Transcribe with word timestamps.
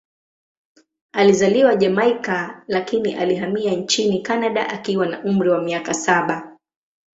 Alizaliwa 1.15 1.75
Jamaika, 1.75 2.63
lakini 2.67 3.15
alihamia 3.15 3.75
nchini 3.75 4.21
Kanada 4.21 4.69
akiwa 4.69 5.05
na 5.05 5.23
umri 5.23 5.49
wa 5.49 5.61
miaka 5.61 5.93
saba. 5.93 6.57